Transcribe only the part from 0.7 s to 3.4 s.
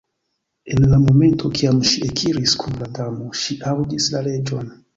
En la momento kiam ŝi ekiris kun la Damo,